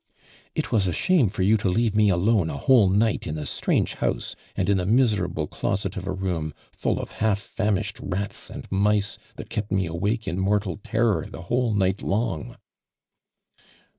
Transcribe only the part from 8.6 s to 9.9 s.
mice that kept me